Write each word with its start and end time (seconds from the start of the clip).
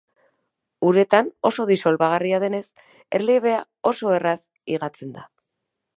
Uretan 0.91 1.29
oso 1.49 1.65
disolbagarria 1.71 2.41
denez, 2.45 2.63
erliebea, 3.19 3.61
oso 3.93 4.17
erraz 4.19 4.37
higatzen 4.77 5.17
da. 5.21 5.29